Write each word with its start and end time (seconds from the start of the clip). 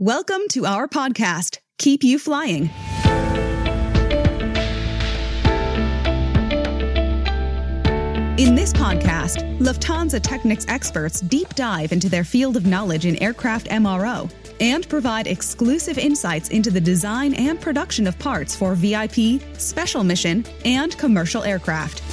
Welcome 0.00 0.42
to 0.50 0.64
our 0.64 0.86
podcast, 0.86 1.58
Keep 1.78 2.04
You 2.04 2.20
Flying. 2.20 2.70
In 8.38 8.54
this 8.54 8.72
podcast, 8.72 9.58
Lufthansa 9.58 10.20
Technik's 10.20 10.66
experts 10.68 11.20
deep 11.20 11.52
dive 11.56 11.90
into 11.90 12.08
their 12.08 12.22
field 12.22 12.56
of 12.56 12.64
knowledge 12.64 13.06
in 13.06 13.20
aircraft 13.20 13.66
MRO 13.70 14.30
and 14.60 14.88
provide 14.88 15.26
exclusive 15.26 15.98
insights 15.98 16.50
into 16.50 16.70
the 16.70 16.80
design 16.80 17.34
and 17.34 17.60
production 17.60 18.06
of 18.06 18.16
parts 18.20 18.54
for 18.54 18.76
VIP, 18.76 19.42
special 19.54 20.04
mission, 20.04 20.44
and 20.64 20.96
commercial 20.96 21.42
aircraft. 21.42 22.04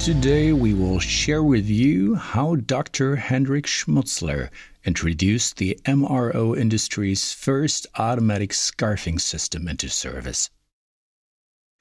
Today, 0.00 0.52
we 0.52 0.74
will 0.74 0.98
share 0.98 1.42
with 1.42 1.68
you 1.68 2.14
how 2.16 2.56
Dr. 2.56 3.16
Henrik 3.16 3.66
Schmutzler 3.66 4.50
introduced 4.86 5.56
the 5.56 5.78
MRO 5.84 6.56
industry's 6.56 7.32
first 7.32 7.86
automatic 7.96 8.50
scarfing 8.50 9.20
system 9.20 9.66
into 9.66 9.88
service. 9.88 10.48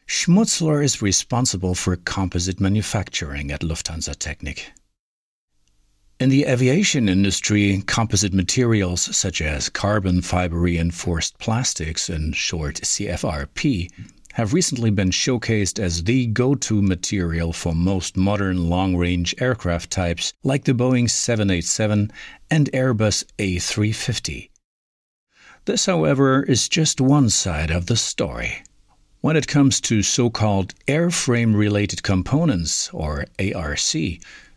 Schmutzler 0.07 0.83
is 0.83 1.01
responsible 1.01 1.75
for 1.75 1.95
composite 1.95 2.59
manufacturing 2.59 3.51
at 3.51 3.61
Lufthansa 3.61 4.15
Technik. 4.15 4.65
In 6.19 6.29
the 6.29 6.45
aviation 6.45 7.09
industry, 7.09 7.83
composite 7.85 8.33
materials 8.33 9.15
such 9.15 9.41
as 9.41 9.67
carbon 9.69 10.21
fiber 10.21 10.57
reinforced 10.57 11.37
plastics, 11.39 12.09
in 12.09 12.31
short 12.31 12.75
CFRP, 12.75 13.91
have 14.35 14.53
recently 14.53 14.89
been 14.89 15.11
showcased 15.11 15.79
as 15.79 16.03
the 16.03 16.25
go 16.27 16.53
to 16.55 16.81
material 16.81 17.53
for 17.53 17.73
most 17.73 18.17
modern 18.17 18.67
long 18.69 18.93
range 18.97 19.33
aircraft 19.39 19.89
types 19.89 20.33
like 20.43 20.65
the 20.65 20.73
Boeing 20.73 21.09
787 21.09 22.11
and 22.51 22.69
Airbus 22.73 23.23
A350. 23.39 24.49
This, 25.63 25.85
however, 25.85 26.43
is 26.43 26.67
just 26.67 26.99
one 26.99 27.29
side 27.29 27.71
of 27.71 27.85
the 27.85 27.95
story. 27.95 28.61
When 29.21 29.37
it 29.37 29.47
comes 29.47 29.79
to 29.81 30.03
so 30.03 30.29
called 30.29 30.75
airframe 30.85 31.55
related 31.55 32.03
components, 32.03 32.89
or 32.91 33.25
ARC, 33.39 33.79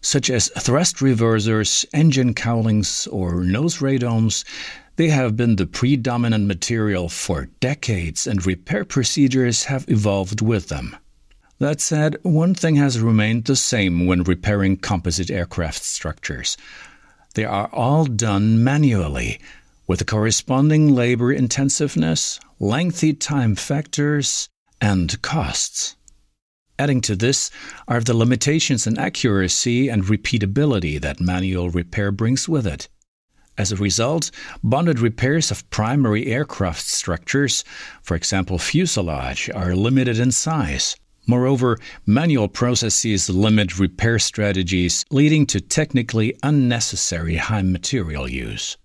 such 0.01 0.29
as 0.29 0.51
thrust 0.59 0.97
reversers, 0.97 1.87
engine 1.95 2.35
cowlings, 2.35 3.07
or 3.07 3.45
nose 3.45 3.79
radomes, 3.79 4.45
they 4.99 5.09
have 5.11 5.37
been 5.37 5.55
the 5.55 5.65
predominant 5.65 6.45
material 6.45 7.09
for 7.09 7.47
decades, 7.61 8.27
and 8.27 8.45
repair 8.45 8.85
procedures 8.85 9.65
have 9.65 9.89
evolved 9.89 10.41
with 10.41 10.71
them. 10.71 10.97
That 11.61 11.81
said, 11.81 12.17
one 12.25 12.53
thing 12.53 12.75
has 12.77 12.99
remained 12.99 13.45
the 13.45 13.55
same 13.55 14.07
when 14.07 14.25
repairing 14.25 14.77
composite 14.77 15.31
aircraft 15.31 15.85
structures. 15.85 16.57
They 17.35 17.45
are 17.45 17.69
all 17.73 18.07
done 18.07 18.65
manually, 18.65 19.39
with 19.87 20.01
the 20.01 20.05
corresponding 20.05 20.93
labor 20.93 21.33
intensiveness, 21.33 22.41
lengthy 22.59 23.13
time 23.13 23.55
factors, 23.55 24.49
and 24.81 25.23
costs. 25.23 25.95
Adding 26.77 27.03
to 27.03 27.15
this 27.15 27.53
are 27.87 28.01
the 28.01 28.15
limitations 28.15 28.85
in 28.85 28.99
accuracy 28.99 29.89
and 29.89 30.03
repeatability 30.03 31.01
that 31.01 31.21
manual 31.21 31.71
repair 31.71 32.11
brings 32.11 32.49
with 32.49 32.67
it. 32.67 32.89
As 33.59 33.73
a 33.73 33.77
result, 33.77 34.31
bonded 34.63 35.01
repairs 35.01 35.51
of 35.51 35.69
primary 35.69 36.29
aircraft 36.29 36.81
structures, 36.81 37.65
for 38.03 38.15
example 38.15 38.57
fuselage, 38.59 39.51
are 39.53 39.75
limited 39.75 40.21
in 40.21 40.31
size. 40.31 40.95
Moreover, 41.27 41.77
manual 42.07 42.47
processes 42.49 43.29
limit 43.29 43.79
repair 43.79 44.21
strategies, 44.21 45.05
leading 45.11 45.45
to 45.47 45.61
technically 45.61 46.39
unnecessary 46.45 47.35
high 47.37 47.63
material 47.63 48.29
use. 48.29 48.79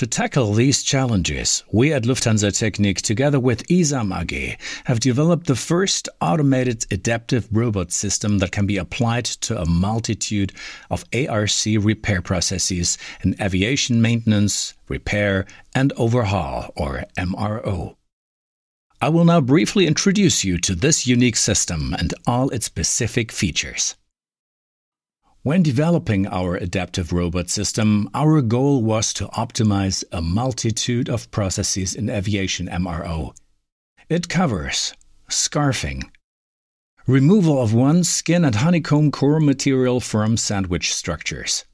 To 0.00 0.06
tackle 0.06 0.54
these 0.54 0.82
challenges, 0.82 1.62
we 1.70 1.92
at 1.92 2.04
Lufthansa 2.04 2.52
Technik, 2.52 3.02
together 3.02 3.38
with 3.38 3.66
ISAM 3.68 4.18
AG, 4.18 4.56
have 4.84 4.98
developed 4.98 5.46
the 5.46 5.54
first 5.54 6.08
automated 6.22 6.86
adaptive 6.90 7.46
robot 7.52 7.92
system 7.92 8.38
that 8.38 8.50
can 8.50 8.64
be 8.64 8.78
applied 8.78 9.26
to 9.26 9.60
a 9.60 9.66
multitude 9.66 10.54
of 10.88 11.04
ARC 11.12 11.50
repair 11.66 12.22
processes 12.22 12.96
in 13.22 13.36
aviation 13.42 14.00
maintenance, 14.00 14.72
repair, 14.88 15.44
and 15.74 15.92
overhaul, 15.98 16.72
or 16.76 17.04
MRO. 17.18 17.96
I 19.02 19.10
will 19.10 19.26
now 19.26 19.42
briefly 19.42 19.86
introduce 19.86 20.44
you 20.44 20.56
to 20.60 20.74
this 20.74 21.06
unique 21.06 21.36
system 21.36 21.94
and 21.98 22.14
all 22.26 22.48
its 22.48 22.64
specific 22.64 23.30
features. 23.30 23.96
When 25.42 25.62
developing 25.62 26.26
our 26.26 26.56
adaptive 26.56 27.14
robot 27.14 27.48
system, 27.48 28.10
our 28.12 28.42
goal 28.42 28.82
was 28.82 29.14
to 29.14 29.26
optimize 29.28 30.04
a 30.12 30.20
multitude 30.20 31.08
of 31.08 31.30
processes 31.30 31.94
in 31.94 32.10
aviation 32.10 32.68
MRO. 32.68 33.34
It 34.10 34.28
covers 34.28 34.92
scarfing, 35.30 36.10
removal 37.06 37.62
of 37.62 37.72
one 37.72 38.04
skin 38.04 38.44
and 38.44 38.56
honeycomb 38.56 39.12
core 39.12 39.40
material 39.40 39.98
from 39.98 40.36
sandwich 40.36 40.92
structures, 40.92 41.64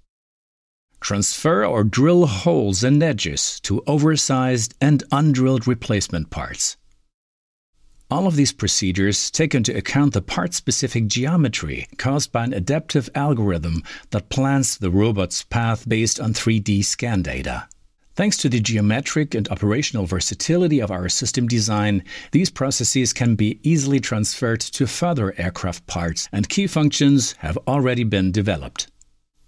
transfer 1.00 1.66
or 1.66 1.82
drill 1.82 2.26
holes 2.26 2.84
and 2.84 3.02
edges 3.02 3.58
to 3.64 3.82
oversized 3.88 4.74
and 4.80 5.02
undrilled 5.10 5.66
replacement 5.66 6.30
parts 6.30 6.76
all 8.10 8.26
of 8.26 8.36
these 8.36 8.52
procedures 8.52 9.30
take 9.30 9.54
into 9.54 9.76
account 9.76 10.12
the 10.12 10.22
part 10.22 10.54
specific 10.54 11.08
geometry 11.08 11.88
caused 11.98 12.30
by 12.30 12.44
an 12.44 12.52
adaptive 12.52 13.10
algorithm 13.14 13.82
that 14.10 14.28
plans 14.28 14.78
the 14.78 14.90
robot's 14.90 15.42
path 15.42 15.88
based 15.88 16.20
on 16.20 16.32
3D 16.32 16.84
scan 16.84 17.22
data. 17.22 17.68
Thanks 18.14 18.38
to 18.38 18.48
the 18.48 18.60
geometric 18.60 19.34
and 19.34 19.48
operational 19.48 20.06
versatility 20.06 20.80
of 20.80 20.90
our 20.90 21.08
system 21.08 21.48
design, 21.48 22.02
these 22.32 22.48
processes 22.48 23.12
can 23.12 23.34
be 23.34 23.58
easily 23.62 24.00
transferred 24.00 24.60
to 24.60 24.86
further 24.86 25.34
aircraft 25.36 25.86
parts, 25.86 26.28
and 26.32 26.48
key 26.48 26.66
functions 26.66 27.32
have 27.40 27.58
already 27.68 28.04
been 28.04 28.32
developed. 28.32 28.90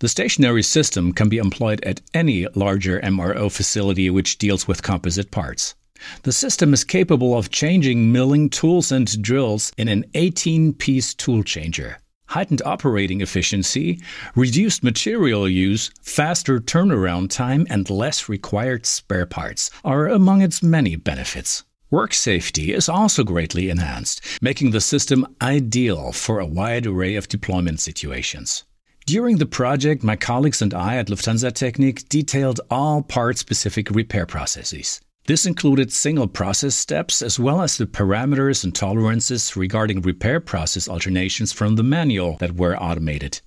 The 0.01 0.09
stationary 0.09 0.63
system 0.63 1.13
can 1.13 1.29
be 1.29 1.39
employed 1.39 1.83
at 1.83 2.03
any 2.13 2.47
larger 2.55 3.01
MRO 3.01 3.51
facility 3.51 4.11
which 4.11 4.37
deals 4.37 4.69
with 4.69 4.83
composite 4.83 5.31
parts. 5.31 5.75
The 6.23 6.33
system 6.33 6.73
is 6.73 6.85
capable 6.85 7.37
of 7.37 7.51
changing 7.51 8.13
milling 8.13 8.51
tools 8.51 8.93
and 8.93 9.23
drills 9.23 9.73
in 9.77 9.89
an 9.89 10.05
18 10.15 10.75
piece 10.75 11.15
tool 11.15 11.43
changer. 11.43 11.99
Heightened 12.27 12.61
operating 12.65 13.23
efficiency, 13.23 14.01
reduced 14.35 14.85
material 14.85 15.49
use, 15.49 15.91
faster 16.03 16.61
turnaround 16.61 17.31
time, 17.31 17.67
and 17.71 17.89
less 17.89 18.29
required 18.29 18.85
spare 18.85 19.25
parts 19.25 19.71
are 19.83 20.09
among 20.09 20.43
its 20.43 20.63
many 20.63 20.95
benefits. 20.95 21.65
Work 21.91 22.13
safety 22.13 22.75
is 22.75 22.87
also 22.87 23.25
greatly 23.25 23.71
enhanced, 23.71 24.21
making 24.43 24.73
the 24.73 24.81
system 24.81 25.27
ideal 25.41 26.13
for 26.13 26.39
a 26.39 26.45
wide 26.47 26.87
array 26.87 27.17
of 27.17 27.29
deployment 27.29 27.81
situations. 27.81 28.65
During 29.07 29.39
the 29.39 29.47
project, 29.47 30.05
my 30.05 30.15
colleagues 30.15 30.61
and 30.61 30.75
I 30.75 30.97
at 30.99 31.07
Lufthansa 31.07 31.51
Technik 31.51 32.07
detailed 32.11 32.61
all 32.71 33.01
part 33.01 33.39
specific 33.39 33.89
repair 33.91 34.27
processes. 34.27 35.01
This 35.29 35.45
included 35.45 35.93
single 35.93 36.27
process 36.27 36.75
steps 36.75 37.21
as 37.21 37.39
well 37.39 37.61
as 37.61 37.77
the 37.77 37.85
parameters 37.85 38.65
and 38.65 38.75
tolerances 38.75 39.59
regarding 39.59 40.01
repair 40.01 40.41
process 40.41 40.89
alternations 40.89 41.53
from 41.53 41.77
the 41.77 41.83
manual 41.83 42.39
that 42.39 42.57
were 42.57 42.83
automated. 42.83 43.43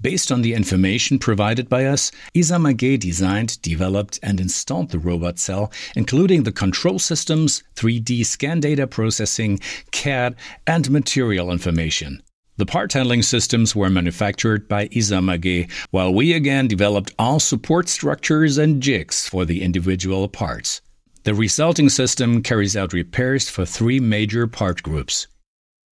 Based 0.00 0.30
on 0.30 0.42
the 0.42 0.54
information 0.54 1.18
provided 1.18 1.68
by 1.68 1.86
us, 1.86 2.12
ISAM 2.36 2.70
AG 2.70 2.98
designed, 2.98 3.60
developed, 3.62 4.20
and 4.22 4.38
installed 4.38 4.90
the 4.92 5.00
robot 5.00 5.40
cell, 5.40 5.72
including 5.96 6.44
the 6.44 6.52
control 6.52 7.00
systems, 7.00 7.64
3D 7.74 8.24
scan 8.24 8.60
data 8.60 8.86
processing, 8.86 9.58
CAD, 9.90 10.36
and 10.68 10.88
material 10.88 11.50
information. 11.50 12.22
The 12.58 12.66
part 12.66 12.92
handling 12.92 13.22
systems 13.22 13.74
were 13.74 13.90
manufactured 13.90 14.68
by 14.68 14.86
ISAM 14.86 15.28
AG, 15.34 15.66
while 15.90 16.14
we 16.14 16.32
again 16.32 16.68
developed 16.68 17.12
all 17.18 17.40
support 17.40 17.88
structures 17.88 18.56
and 18.56 18.80
jigs 18.80 19.26
for 19.26 19.44
the 19.44 19.62
individual 19.62 20.28
parts. 20.28 20.80
The 21.24 21.34
resulting 21.34 21.88
system 21.88 22.42
carries 22.42 22.76
out 22.76 22.92
repairs 22.92 23.48
for 23.48 23.64
three 23.64 23.98
major 23.98 24.46
part 24.46 24.82
groups 24.82 25.26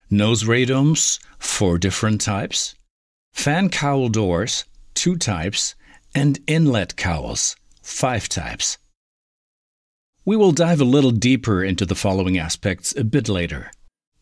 nose 0.09 0.43
radomes, 0.43 1.19
four 1.39 1.77
different 1.77 2.19
types, 2.19 2.75
fan 3.31 3.69
cowl 3.69 4.09
doors, 4.09 4.65
two 4.93 5.15
types, 5.15 5.73
and 6.13 6.37
inlet 6.47 6.97
cowls, 6.97 7.55
five 7.81 8.27
types. 8.27 8.77
We 10.25 10.35
will 10.35 10.51
dive 10.51 10.81
a 10.81 10.91
little 10.95 11.11
deeper 11.11 11.63
into 11.63 11.85
the 11.85 11.95
following 11.95 12.37
aspects 12.37 12.93
a 12.97 13.05
bit 13.05 13.29
later. 13.29 13.71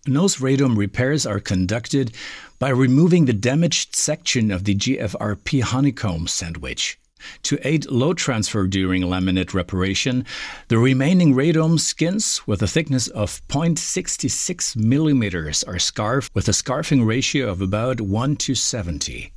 Nose 0.06 0.38
radome 0.38 0.78
repairs 0.78 1.26
are 1.26 1.40
conducted 1.40 2.14
by 2.60 2.70
removing 2.70 3.26
the 3.26 3.34
damaged 3.34 3.96
section 3.96 4.52
of 4.52 4.66
the 4.66 4.76
GFRP 4.76 5.64
honeycomb 5.64 6.28
sandwich. 6.28 6.99
To 7.44 7.58
aid 7.68 7.90
load 7.90 8.18
transfer 8.18 8.68
during 8.68 9.04
laminate 9.04 9.54
reparation, 9.54 10.26
the 10.68 10.78
remaining 10.78 11.34
radome 11.34 11.80
skins 11.80 12.42
with 12.46 12.62
a 12.62 12.68
thickness 12.68 13.08
of 13.08 13.42
0.66 13.48 14.76
millimeters 14.76 15.64
are 15.64 15.80
scarfed 15.80 16.34
with 16.34 16.48
a 16.48 16.52
scarfing 16.54 17.06
ratio 17.06 17.50
of 17.50 17.62
about 17.62 18.02
1 18.02 18.36
to 18.38 18.56
70. 18.56 19.32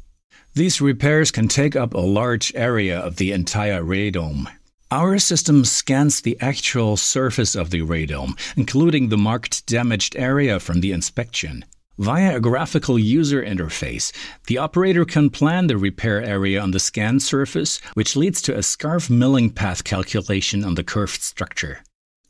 These 0.55 0.81
repairs 0.81 1.31
can 1.31 1.49
take 1.49 1.75
up 1.75 1.95
a 1.95 2.01
large 2.01 2.53
area 2.55 2.99
of 2.99 3.17
the 3.17 3.33
entire 3.33 3.83
radome. 3.83 4.47
Our 4.91 5.19
system 5.19 5.65
scans 5.65 6.21
the 6.21 6.37
actual 6.41 6.99
surface 6.99 7.55
of 7.55 7.71
the 7.71 7.81
radome, 7.81 8.39
including 8.57 9.09
the 9.09 9.17
marked 9.17 9.65
damaged 9.67 10.15
area 10.17 10.61
from 10.61 10.83
the 10.83 10.93
inspection. 10.93 11.65
Via 11.99 12.37
a 12.37 12.41
graphical 12.41 12.99
user 12.99 13.43
interface, 13.43 14.13
the 14.47 14.57
operator 14.57 15.05
can 15.05 15.29
plan 15.29 15.67
the 15.67 15.77
repair 15.77 16.23
area 16.23 16.59
on 16.59 16.71
the 16.71 16.81
scan 16.81 17.21
surface, 17.21 17.81
which 17.93 18.17
leads 18.17 18.41
to 18.41 18.57
a 18.57 18.63
scarf 18.63 19.11
milling 19.11 19.51
path 19.51 19.85
calculation 19.85 20.65
on 20.65 20.75
the 20.75 20.83
curved 20.83 21.21
structure. 21.21 21.81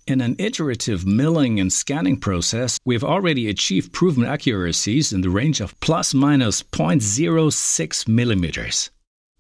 In 0.05 0.20
an 0.20 0.35
iterative 0.41 1.06
milling 1.06 1.61
and 1.61 1.73
scanning 1.73 2.19
process, 2.19 2.76
we've 2.85 3.05
already 3.05 3.49
achieved 3.49 3.93
proven 3.93 4.25
accuracies 4.25 5.12
in 5.12 5.20
the 5.20 5.31
range 5.31 5.61
of 5.61 5.79
plus 5.79 6.12
minus 6.12 6.61
0.06 6.65 8.08
millimeters. 8.08 8.91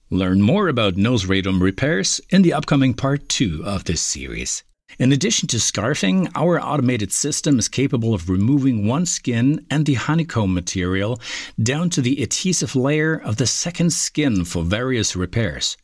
Learn 0.08 0.40
more 0.40 0.68
about 0.68 0.96
nose 0.96 1.24
radome 1.24 1.60
repairs 1.60 2.20
in 2.30 2.42
the 2.42 2.52
upcoming 2.52 2.94
part 2.94 3.28
2 3.28 3.64
of 3.66 3.84
this 3.84 4.00
series. 4.00 4.62
In 4.98 5.12
addition 5.12 5.48
to 5.48 5.56
scarfing, 5.56 6.30
our 6.34 6.60
automated 6.60 7.12
system 7.12 7.58
is 7.58 7.68
capable 7.68 8.12
of 8.12 8.28
removing 8.28 8.86
one 8.86 9.06
skin 9.06 9.64
and 9.70 9.86
the 9.86 9.94
honeycomb 9.94 10.52
material 10.52 11.18
down 11.62 11.88
to 11.90 12.02
the 12.02 12.22
adhesive 12.22 12.76
layer 12.76 13.14
of 13.14 13.36
the 13.36 13.46
second 13.46 13.92
skin 13.92 14.44
for 14.44 14.62
various 14.62 15.16
repairs. 15.16 15.76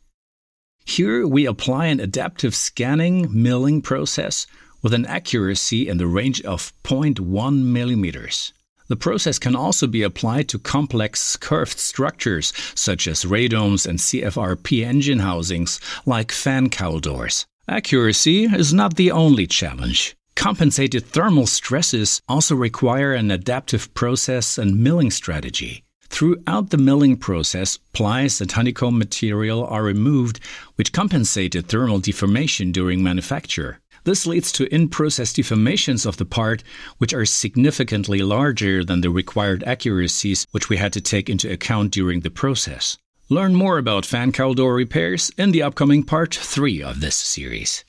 Here 0.85 1.25
we 1.25 1.45
apply 1.45 1.87
an 1.87 1.99
adaptive 1.99 2.55
scanning 2.55 3.27
milling 3.31 3.81
process 3.81 4.47
with 4.81 4.93
an 4.93 5.05
accuracy 5.05 5.87
in 5.87 5.97
the 5.97 6.07
range 6.07 6.41
of 6.41 6.73
0.1 6.83 7.63
millimeters. 7.63 8.53
The 8.87 8.95
process 8.95 9.37
can 9.37 9.55
also 9.55 9.85
be 9.85 10.01
applied 10.01 10.49
to 10.49 10.57
complex 10.57 11.37
curved 11.37 11.77
structures 11.77 12.53
such 12.73 13.07
as 13.07 13.23
radomes 13.23 13.85
and 13.85 13.99
CFRP 13.99 14.83
engine 14.83 15.19
housings 15.19 15.79
like 16.05 16.31
fan 16.31 16.69
cowl 16.69 16.99
doors. 16.99 17.45
Accuracy 17.69 18.45
is 18.45 18.73
not 18.73 18.95
the 18.95 19.11
only 19.11 19.45
challenge. 19.45 20.15
Compensated 20.35 21.05
thermal 21.05 21.45
stresses 21.45 22.19
also 22.27 22.55
require 22.55 23.13
an 23.13 23.29
adaptive 23.29 23.93
process 23.93 24.57
and 24.57 24.83
milling 24.83 25.11
strategy. 25.11 25.83
Throughout 26.09 26.71
the 26.71 26.79
milling 26.79 27.15
process, 27.15 27.77
plies 27.93 28.41
and 28.41 28.51
honeycomb 28.51 28.97
material 28.97 29.63
are 29.65 29.83
removed, 29.83 30.39
which 30.77 30.91
compensated 30.91 31.67
thermal 31.67 31.99
deformation 31.99 32.71
during 32.71 33.03
manufacture. 33.03 33.79
This 34.03 34.25
leads 34.25 34.51
to 34.53 34.73
in 34.73 34.89
process 34.89 35.31
deformations 35.31 36.07
of 36.07 36.17
the 36.17 36.25
part, 36.25 36.63
which 36.97 37.13
are 37.13 37.23
significantly 37.23 38.23
larger 38.23 38.83
than 38.83 39.01
the 39.01 39.11
required 39.11 39.63
accuracies 39.65 40.47
which 40.49 40.69
we 40.69 40.77
had 40.77 40.91
to 40.93 41.01
take 41.01 41.29
into 41.29 41.51
account 41.51 41.91
during 41.91 42.21
the 42.21 42.31
process. 42.31 42.97
Learn 43.31 43.53
more 43.53 43.77
about 43.77 44.07
fan 44.07 44.31
cowl 44.31 44.55
door 44.55 44.73
repairs 44.73 45.29
in 45.37 45.51
the 45.51 45.61
upcoming 45.61 46.01
part 46.01 46.33
3 46.33 46.81
of 46.81 46.99
this 46.99 47.15
series. 47.15 47.85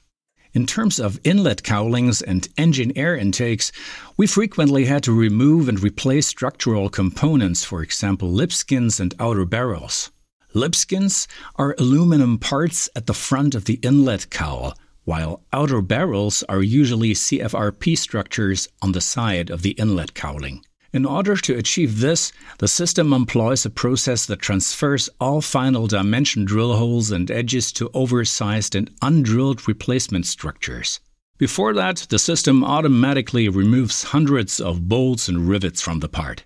In 0.52 0.66
terms 0.66 1.00
of 1.00 1.18
inlet 1.24 1.62
cowlings 1.62 2.20
and 2.20 2.46
engine 2.58 2.92
air 2.94 3.16
intakes, 3.16 3.72
we 4.18 4.26
frequently 4.26 4.84
had 4.84 5.02
to 5.04 5.18
remove 5.18 5.66
and 5.66 5.82
replace 5.82 6.26
structural 6.26 6.90
components, 6.90 7.64
for 7.64 7.82
example, 7.82 8.30
lip 8.30 8.52
skins 8.52 9.00
and 9.00 9.14
outer 9.18 9.46
barrels. 9.46 10.10
Lip 10.52 10.74
skins 10.74 11.26
are 11.56 11.74
aluminum 11.78 12.36
parts 12.36 12.90
at 12.94 13.06
the 13.06 13.14
front 13.14 13.54
of 13.54 13.64
the 13.64 13.80
inlet 13.82 14.28
cowl, 14.28 14.76
while 15.04 15.42
outer 15.54 15.80
barrels 15.80 16.42
are 16.50 16.62
usually 16.62 17.14
CFRP 17.14 17.96
structures 17.96 18.68
on 18.82 18.92
the 18.92 19.00
side 19.00 19.48
of 19.48 19.62
the 19.62 19.70
inlet 19.70 20.12
cowling. 20.12 20.62
In 20.92 21.06
order 21.06 21.36
to 21.36 21.56
achieve 21.56 22.00
this, 22.00 22.32
the 22.58 22.66
system 22.66 23.12
employs 23.12 23.64
a 23.64 23.70
process 23.70 24.26
that 24.26 24.40
transfers 24.40 25.08
all 25.20 25.40
final 25.40 25.86
dimension 25.86 26.44
drill 26.44 26.76
holes 26.76 27.12
and 27.12 27.30
edges 27.30 27.70
to 27.72 27.90
oversized 27.94 28.74
and 28.74 28.90
undrilled 29.00 29.68
replacement 29.68 30.26
structures. 30.26 30.98
Before 31.38 31.72
that, 31.74 32.06
the 32.10 32.18
system 32.18 32.64
automatically 32.64 33.48
removes 33.48 34.02
hundreds 34.02 34.60
of 34.60 34.88
bolts 34.88 35.28
and 35.28 35.48
rivets 35.48 35.80
from 35.80 36.00
the 36.00 36.08
part. 36.08 36.44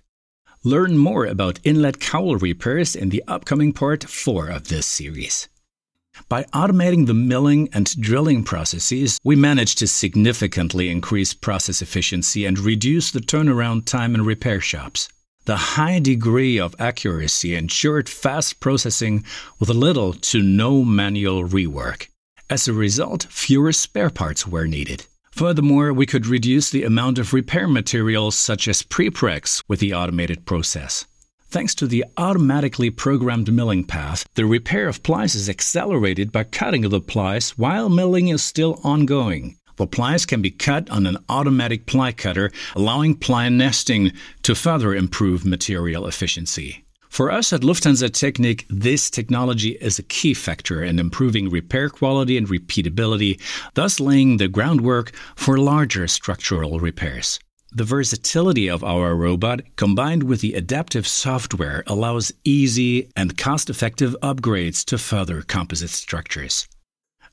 Learn 0.63 0.97
more 0.97 1.25
about 1.25 1.59
inlet 1.63 1.99
cowl 1.99 2.37
repairs 2.37 2.95
in 2.95 3.09
the 3.09 3.23
upcoming 3.27 3.73
part 3.73 4.03
4 4.03 4.49
of 4.49 4.67
this 4.67 4.85
series. 4.85 5.49
By 6.27 6.43
automating 6.45 7.05
the 7.05 7.13
milling 7.13 7.69
and 7.71 7.85
drilling 8.01 8.43
processes, 8.43 9.19
we 9.23 9.35
managed 9.35 9.77
to 9.77 9.87
significantly 9.87 10.89
increase 10.89 11.35
process 11.35 11.83
efficiency 11.83 12.45
and 12.45 12.57
reduce 12.57 13.11
the 13.11 13.19
turnaround 13.19 13.85
time 13.85 14.15
in 14.15 14.25
repair 14.25 14.59
shops. 14.59 15.07
The 15.45 15.77
high 15.77 15.99
degree 15.99 16.59
of 16.59 16.75
accuracy 16.79 17.53
ensured 17.53 18.09
fast 18.09 18.59
processing 18.59 19.23
with 19.59 19.69
little 19.69 20.13
to 20.13 20.41
no 20.41 20.83
manual 20.83 21.43
rework. 21.43 22.07
As 22.49 22.67
a 22.67 22.73
result, 22.73 23.27
fewer 23.29 23.71
spare 23.71 24.09
parts 24.09 24.47
were 24.47 24.65
needed. 24.65 25.05
Furthermore, 25.29 25.93
we 25.93 26.07
could 26.07 26.25
reduce 26.25 26.71
the 26.71 26.85
amount 26.85 27.19
of 27.19 27.33
repair 27.33 27.67
materials 27.67 28.35
such 28.35 28.67
as 28.67 28.81
prepregs 28.81 29.61
with 29.67 29.79
the 29.79 29.93
automated 29.93 30.47
process. 30.47 31.05
Thanks 31.55 31.75
to 31.75 31.87
the 31.87 32.03
automatically 32.17 32.89
programmed 32.89 33.49
milling 33.49 33.85
path, 33.85 34.25
the 34.33 34.45
repair 34.45 34.89
of 34.89 35.03
plies 35.03 35.35
is 35.35 35.47
accelerated 35.47 36.29
by 36.29 36.43
cutting 36.43 36.83
of 36.83 36.91
the 36.91 36.99
plies 36.99 37.51
while 37.51 37.87
milling 37.87 38.27
is 38.27 38.43
still 38.43 38.77
ongoing. 38.83 39.55
The 39.77 39.87
plies 39.87 40.25
can 40.25 40.41
be 40.41 40.51
cut 40.51 40.89
on 40.89 41.07
an 41.07 41.17
automatic 41.29 41.85
ply 41.85 42.11
cutter, 42.11 42.51
allowing 42.75 43.15
ply 43.15 43.47
nesting 43.47 44.11
to 44.41 44.53
further 44.53 44.93
improve 44.93 45.45
material 45.45 46.07
efficiency. 46.07 46.83
For 47.07 47.31
us 47.31 47.53
at 47.53 47.61
Lufthansa 47.61 48.09
Technik, 48.09 48.65
this 48.67 49.09
technology 49.09 49.77
is 49.79 49.97
a 49.97 50.03
key 50.03 50.33
factor 50.33 50.83
in 50.83 50.99
improving 50.99 51.49
repair 51.49 51.89
quality 51.89 52.35
and 52.37 52.49
repeatability, 52.49 53.39
thus 53.75 54.01
laying 54.01 54.35
the 54.35 54.49
groundwork 54.49 55.13
for 55.37 55.57
larger 55.57 56.09
structural 56.09 56.81
repairs. 56.81 57.39
The 57.75 57.83
versatility 57.83 58.69
of 58.69 58.85
our 58.85 59.17
robot, 59.17 59.59
combined 59.75 60.23
with 60.23 60.39
the 60.39 60.53
adaptive 60.53 61.05
software, 61.05 61.83
allows 61.87 62.31
easy 62.45 63.09
and 63.17 63.37
cost 63.37 63.69
effective 63.69 64.15
upgrades 64.23 64.85
to 64.85 64.97
further 64.97 65.41
composite 65.41 65.89
structures. 65.89 66.69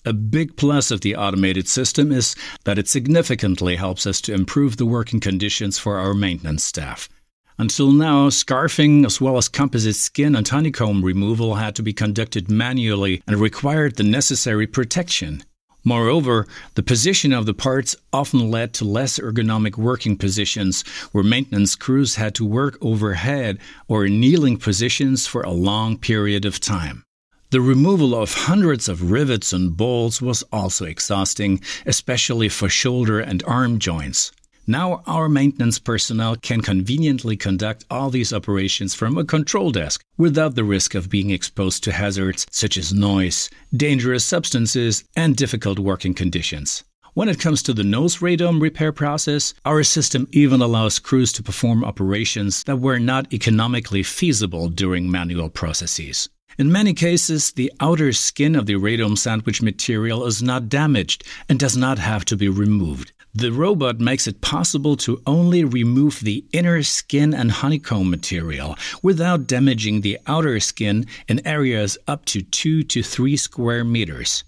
A 0.05 0.13
big 0.13 0.57
plus 0.57 0.91
of 0.91 1.03
the 1.03 1.15
automated 1.15 1.69
system 1.69 2.11
is 2.11 2.35
that 2.65 2.77
it 2.77 2.89
significantly 2.89 3.77
helps 3.77 4.05
us 4.05 4.21
to 4.23 4.35
improve 4.35 4.79
the 4.79 4.85
working 4.85 5.21
conditions 5.21 5.79
for 5.79 5.99
our 5.99 6.13
maintenance 6.13 6.65
staff. 6.65 7.09
Until 7.57 7.93
now, 7.93 8.29
scarfing 8.29 9.07
as 9.07 9.21
well 9.21 9.37
as 9.37 9.49
composite 9.49 9.95
skin 9.95 10.35
and 10.35 10.49
honeycomb 10.49 11.05
removal 11.05 11.55
had 11.55 11.77
to 11.77 11.85
be 11.85 11.93
conducted 11.93 12.51
manually 12.51 13.23
and 13.29 13.37
required 13.37 13.95
the 13.95 14.03
necessary 14.03 14.67
protection. 14.67 15.45
Moreover, 15.85 16.47
the 16.75 16.83
position 16.83 17.33
of 17.33 17.47
the 17.47 17.55
parts 17.55 17.97
often 18.13 18.51
led 18.51 18.73
to 18.75 18.85
less 18.85 19.19
ergonomic 19.19 19.77
working 19.77 20.17
positions 20.17 20.83
where 21.11 21.25
maintenance 21.25 21.75
crews 21.75 22.15
had 22.15 22.35
to 22.37 22.45
work 22.45 22.79
overhead 22.81 23.59
or 23.89 24.07
in 24.07 24.21
kneeling 24.21 24.59
positions 24.59 25.27
for 25.27 25.43
a 25.43 25.51
long 25.51 25.99
period 25.99 26.45
of 26.45 26.61
time. 26.61 27.05
The 27.51 27.61
removal 27.61 28.15
of 28.15 28.33
hundreds 28.33 28.89
of 28.89 29.11
rivets 29.11 29.53
and 29.53 29.77
bolts 29.77 30.23
was 30.23 30.43
also 30.53 30.87
exhausting, 30.87 31.61
especially 31.85 32.49
for 32.49 32.69
shoulder 32.69 33.21
and 33.21 33.43
arm 33.45 33.79
joints. 33.79 34.33
Now 34.67 35.03
our 35.09 35.29
maintenance 35.29 35.81
personnel 35.81 36.37
can 36.37 36.61
conveniently 36.61 37.37
conduct 37.37 37.85
all 37.91 38.11
these 38.11 38.33
operations 38.33 38.95
from 38.95 39.19
a 39.19 39.25
control 39.25 39.73
desk 39.73 40.05
without 40.17 40.55
the 40.55 40.63
risk 40.63 40.95
of 40.95 41.11
being 41.11 41.31
exposed 41.31 41.83
to 41.85 41.93
hazards 41.93 42.47
such 42.49 42.77
as 42.77 42.93
noise, 42.93 43.51
dangerous 43.77 44.25
substances, 44.25 45.03
and 45.17 45.35
difficult 45.35 45.81
working 45.81 46.15
conditions. 46.15 46.85
When 47.15 47.29
it 47.29 47.41
comes 47.41 47.61
to 47.65 47.75
the 47.75 47.83
nose 47.83 48.19
radome 48.19 48.63
repair 48.63 48.93
process, 48.93 49.53
our 49.65 49.83
system 49.83 50.29
even 50.31 50.63
allows 50.63 51.01
crews 51.01 51.33
to 51.33 51.43
perform 51.43 51.85
operations 51.85 52.63
that 52.65 52.77
were 52.77 53.01
not 53.01 53.33
economically 53.33 54.05
feasible 54.05 54.69
during 54.69 55.11
manual 55.11 55.51
processes. 55.51 56.29
In 56.57 56.71
many 56.71 56.95
cases, 56.95 57.51
the 57.53 57.73
outer 57.81 58.13
skin 58.13 58.55
of 58.55 58.67
the 58.67 58.75
radome 58.75 59.19
sandwich 59.19 59.61
material 59.61 60.25
is 60.25 60.41
not 60.41 60.69
damaged 60.69 61.25
and 61.49 61.59
does 61.59 61.77
not 61.77 61.99
have 61.99 62.25
to 62.27 62.37
be 62.37 62.49
removed. 62.49 63.13
The 63.35 63.51
robot 63.51 63.99
makes 63.99 64.27
it 64.27 64.43
possible 64.43 64.95
to 64.99 65.23
only 65.27 65.65
remove 65.65 66.21
the 66.21 66.45
inner 66.53 66.83
skin 66.83 67.33
and 67.33 67.51
honeycomb 67.51 68.11
material 68.11 68.77
without 69.03 69.47
damaging 69.47 70.03
the 70.03 70.19
outer 70.27 70.61
skin 70.61 71.07
in 71.29 71.47
areas 71.47 71.97
up 72.07 72.27
to 72.27 72.43
2 72.43 72.83
to 72.83 73.03
3 73.03 73.37
square 73.39 73.85
meters. 73.85 74.45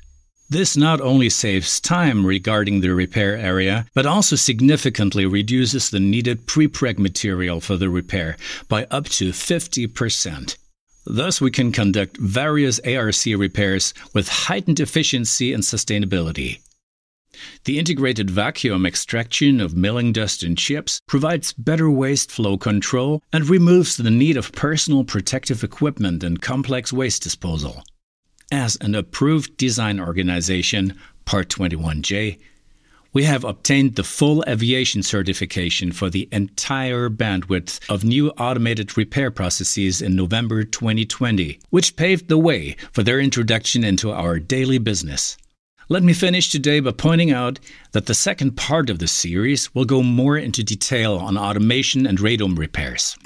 This 0.51 0.77
not 0.77 1.01
only 1.01 1.31
saves 1.31 1.81
time 1.81 2.27
regarding 2.27 2.81
the 2.81 2.95
repair 2.95 3.39
area, 3.39 3.87
but 3.95 4.05
also 4.05 4.37
significantly 4.37 5.25
reduces 5.25 5.89
the 5.89 5.99
needed 5.99 6.47
prepreg 6.47 6.99
material 6.99 7.63
for 7.63 7.79
the 7.79 7.89
repair 7.89 8.37
by 8.69 8.85
up 8.91 9.09
to 9.17 9.31
50%. 9.31 10.57
Thus, 11.07 11.41
we 11.41 11.51
can 11.51 11.73
conduct 11.73 12.19
various 12.19 12.81
ARC 12.81 13.25
repairs 13.25 13.95
with 14.13 14.29
heightened 14.29 14.81
efficiency 14.81 15.55
and 15.55 15.63
sustainability. 15.63 16.59
The 17.65 17.79
integrated 17.79 18.31
vacuum 18.31 18.87
extraction 18.87 19.61
of 19.61 19.77
milling 19.77 20.13
dust 20.13 20.43
and 20.43 20.57
chips 20.57 21.01
provides 21.07 21.53
better 21.53 21.91
waste 21.91 22.31
flow 22.31 22.57
control 22.57 23.23
and 23.33 23.49
removes 23.49 23.97
the 23.97 24.11
need 24.11 24.37
of 24.37 24.53
personal 24.53 25.05
protective 25.05 25.65
equipment 25.65 26.23
and 26.25 26.41
complex 26.41 26.93
waste 26.93 27.23
disposal. 27.23 27.83
As 28.53 28.77
an 28.81 28.95
approved 28.95 29.57
design 29.57 29.99
organization, 29.99 30.99
Part 31.25 31.49
21J, 31.49 32.39
we 33.15 33.23
have 33.23 33.45
obtained 33.45 33.95
the 33.95 34.03
full 34.03 34.45
aviation 34.49 35.03
certification 35.03 35.93
for 35.93 36.11
the 36.11 36.29
entire 36.33 37.09
bandwidth 37.09 37.79
of 37.89 38.03
new 38.03 38.31
automated 38.31 38.99
repair 38.99 39.31
processes 39.31 40.03
in 40.03 40.17
November 40.17 40.65
2020, 40.65 41.61
which 41.71 41.95
paved 41.95 42.29
the 42.29 42.37
way 42.37 42.75
for 42.91 43.05
their 43.05 43.21
introduction 43.21 43.85
into 43.85 44.11
our 44.11 44.41
daily 44.41 44.79
business. 44.79 45.37
Let 45.91 46.03
me 46.03 46.15
finish 46.15 46.49
today 46.49 46.81
by 46.81 46.93
pointing 46.93 47.31
out 47.31 47.61
that 47.93 48.07
the 48.07 48.15
second 48.15 48.57
part 48.57 48.89
of 48.89 49.01
the 49.01 49.07
series 49.07 49.75
will 49.75 49.85
go 49.85 50.03
more 50.03 50.39
into 50.39 50.65
detail 50.65 51.17
on 51.17 51.37
automation 51.37 52.07
and 52.07 52.17
radome 52.19 52.57
repairs. 52.57 53.19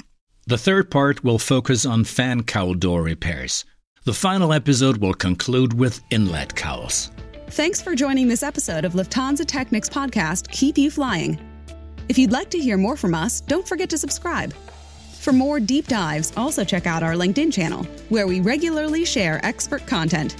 The 0.45 0.57
third 0.57 0.91
part 0.91 1.23
will 1.23 1.39
focus 1.39 1.85
on 1.85 2.03
fan 2.03 2.43
cowl 2.43 2.73
door 2.73 3.01
repairs. 3.01 3.63
The 4.03 4.13
final 4.13 4.51
episode 4.51 4.97
will 4.97 5.13
conclude 5.13 5.73
with 5.73 6.01
inlet 6.09 6.53
cowls. 6.53 7.11
Thanks 7.51 7.81
for 7.81 7.95
joining 7.95 8.27
this 8.27 8.43
episode 8.43 8.83
of 8.83 8.91
Lufthansa 8.91 9.45
Technik's 9.45 9.89
podcast, 9.89 10.51
Keep 10.51 10.77
You 10.77 10.91
Flying. 10.91 11.39
If 12.09 12.17
you'd 12.17 12.33
like 12.33 12.49
to 12.49 12.59
hear 12.59 12.75
more 12.75 12.97
from 12.97 13.15
us, 13.15 13.39
don't 13.39 13.67
forget 13.67 13.89
to 13.91 13.97
subscribe. 13.97 14.53
For 15.21 15.31
more 15.31 15.61
deep 15.61 15.87
dives, 15.87 16.33
also 16.35 16.65
check 16.65 16.87
out 16.87 17.03
our 17.03 17.13
LinkedIn 17.13 17.53
channel, 17.53 17.85
where 18.09 18.27
we 18.27 18.41
regularly 18.41 19.05
share 19.05 19.43
expert 19.45 19.85
content 19.87 20.35